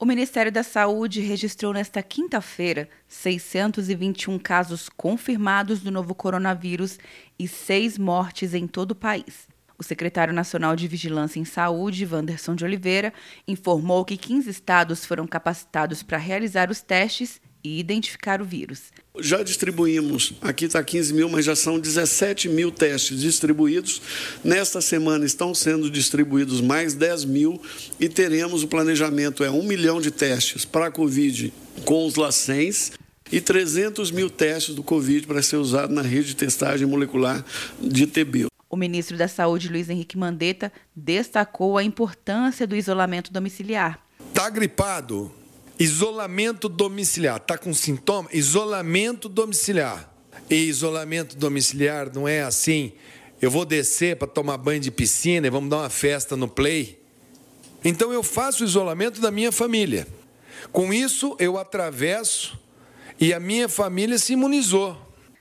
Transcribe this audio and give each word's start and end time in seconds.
O 0.00 0.06
Ministério 0.06 0.52
da 0.52 0.62
Saúde 0.62 1.20
registrou 1.20 1.72
nesta 1.72 2.00
quinta-feira 2.04 2.88
621 3.08 4.38
casos 4.38 4.88
confirmados 4.88 5.80
do 5.80 5.90
novo 5.90 6.14
coronavírus 6.14 7.00
e 7.36 7.48
seis 7.48 7.98
mortes 7.98 8.54
em 8.54 8.68
todo 8.68 8.92
o 8.92 8.94
país. 8.94 9.48
O 9.76 9.82
secretário 9.82 10.32
nacional 10.32 10.76
de 10.76 10.86
Vigilância 10.86 11.40
em 11.40 11.44
Saúde, 11.44 12.06
Wanderson 12.06 12.54
de 12.54 12.64
Oliveira, 12.64 13.12
informou 13.46 14.04
que 14.04 14.16
15 14.16 14.48
estados 14.48 15.04
foram 15.04 15.26
capacitados 15.26 16.00
para 16.00 16.16
realizar 16.16 16.70
os 16.70 16.80
testes 16.80 17.40
e 17.62 17.80
identificar 17.80 18.40
o 18.40 18.44
vírus. 18.44 18.84
Já 19.20 19.42
distribuímos, 19.42 20.34
aqui 20.40 20.66
está 20.66 20.82
15 20.82 21.12
mil, 21.12 21.28
mas 21.28 21.44
já 21.44 21.56
são 21.56 21.78
17 21.78 22.48
mil 22.48 22.70
testes 22.70 23.20
distribuídos. 23.20 24.00
Nesta 24.44 24.80
semana 24.80 25.24
estão 25.24 25.54
sendo 25.54 25.90
distribuídos 25.90 26.60
mais 26.60 26.94
10 26.94 27.24
mil 27.24 27.60
e 27.98 28.08
teremos 28.08 28.62
o 28.62 28.68
planejamento 28.68 29.42
é 29.42 29.50
um 29.50 29.62
milhão 29.62 30.00
de 30.00 30.10
testes 30.10 30.64
para 30.64 30.86
a 30.86 30.90
Covid 30.90 31.52
com 31.84 32.06
os 32.06 32.14
LACENS 32.14 32.92
e 33.30 33.40
300 33.40 34.10
mil 34.10 34.30
testes 34.30 34.74
do 34.74 34.82
Covid 34.82 35.26
para 35.26 35.42
ser 35.42 35.56
usado 35.56 35.92
na 35.92 36.02
rede 36.02 36.28
de 36.28 36.36
testagem 36.36 36.86
molecular 36.86 37.44
de 37.80 38.06
TB. 38.06 38.46
O 38.70 38.76
ministro 38.76 39.16
da 39.16 39.28
Saúde, 39.28 39.68
Luiz 39.68 39.88
Henrique 39.88 40.18
Mandetta, 40.18 40.70
destacou 40.94 41.78
a 41.78 41.82
importância 41.82 42.66
do 42.66 42.76
isolamento 42.76 43.32
domiciliar. 43.32 43.98
Está 44.28 44.50
gripado? 44.50 45.32
Isolamento 45.78 46.68
domiciliar. 46.68 47.36
Está 47.36 47.56
com 47.56 47.72
sintoma? 47.72 48.28
Isolamento 48.32 49.28
domiciliar. 49.28 50.12
E 50.50 50.56
isolamento 50.56 51.36
domiciliar 51.36 52.12
não 52.12 52.26
é 52.26 52.42
assim. 52.42 52.92
Eu 53.40 53.50
vou 53.50 53.64
descer 53.64 54.16
para 54.16 54.26
tomar 54.26 54.56
banho 54.56 54.80
de 54.80 54.90
piscina 54.90 55.46
e 55.46 55.50
vamos 55.50 55.70
dar 55.70 55.78
uma 55.78 55.90
festa 55.90 56.36
no 56.36 56.48
play. 56.48 57.00
Então 57.84 58.12
eu 58.12 58.24
faço 58.24 58.64
o 58.64 58.66
isolamento 58.66 59.20
da 59.20 59.30
minha 59.30 59.52
família. 59.52 60.06
Com 60.72 60.92
isso 60.92 61.36
eu 61.38 61.56
atravesso 61.56 62.58
e 63.20 63.32
a 63.32 63.38
minha 63.38 63.68
família 63.68 64.18
se 64.18 64.32
imunizou. 64.32 64.96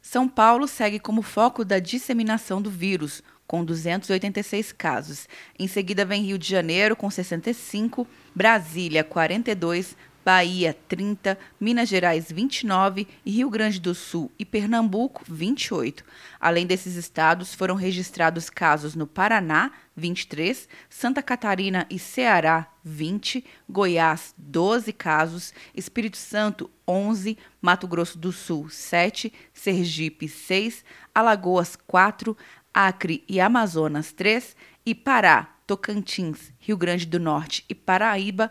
São 0.00 0.28
Paulo 0.28 0.68
segue 0.68 1.00
como 1.00 1.22
foco 1.22 1.64
da 1.64 1.78
disseminação 1.78 2.62
do 2.62 2.70
vírus, 2.70 3.22
com 3.46 3.64
286 3.64 4.72
casos. 4.72 5.28
Em 5.58 5.66
seguida 5.66 6.04
vem 6.04 6.22
Rio 6.22 6.38
de 6.38 6.48
Janeiro, 6.48 6.94
com 6.94 7.10
65, 7.10 8.06
Brasília, 8.34 9.02
42, 9.02 9.96
Bahia 10.24 10.76
30, 10.86 11.38
Minas 11.58 11.88
Gerais 11.88 12.30
29 12.30 13.08
e 13.24 13.30
Rio 13.30 13.48
Grande 13.48 13.80
do 13.80 13.94
Sul 13.94 14.30
e 14.38 14.44
Pernambuco 14.44 15.22
28. 15.26 16.04
Além 16.38 16.66
desses 16.66 16.94
estados, 16.94 17.54
foram 17.54 17.74
registrados 17.74 18.50
casos 18.50 18.94
no 18.94 19.06
Paraná 19.06 19.72
23, 19.96 20.68
Santa 20.88 21.22
Catarina 21.22 21.86
e 21.90 21.98
Ceará 21.98 22.66
20, 22.84 23.44
Goiás 23.68 24.34
12 24.36 24.92
casos, 24.92 25.54
Espírito 25.74 26.16
Santo 26.16 26.70
11, 26.86 27.38
Mato 27.60 27.88
Grosso 27.88 28.18
do 28.18 28.32
Sul 28.32 28.68
7, 28.68 29.32
Sergipe 29.52 30.28
6, 30.28 30.84
Alagoas 31.14 31.76
4, 31.86 32.36
Acre 32.72 33.24
e 33.28 33.40
Amazonas 33.40 34.12
3 34.12 34.54
e 34.84 34.94
Pará, 34.94 35.56
Tocantins, 35.66 36.52
Rio 36.58 36.76
Grande 36.76 37.06
do 37.06 37.18
Norte 37.18 37.64
e 37.68 37.74
Paraíba 37.74 38.50